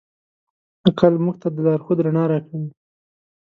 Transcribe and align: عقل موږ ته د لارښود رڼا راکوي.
عقل 0.87 1.13
موږ 1.23 1.35
ته 1.41 1.47
د 1.55 1.57
لارښود 1.65 1.97
رڼا 2.05 2.23
راکوي. 2.31 2.69